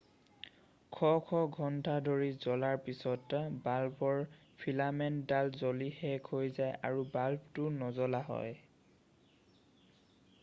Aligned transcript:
শ 0.99 1.09
শ 1.25 1.41
ঘণ্টা 1.57 1.97
ধৰি 2.05 2.29
জ্বলাৰ 2.45 2.77
পিছত 2.87 3.41
বাল্বৰ 3.67 4.23
ফিলামেণ্টডাল 4.63 5.53
জ্বলি 5.59 5.89
শেষ 5.99 6.29
হৈ 6.31 6.49
যায় 6.55 6.73
আৰু 6.89 7.03
বাল্বটো 7.17 7.67
নজ্বলা 7.75 8.23
হয় 8.31 8.57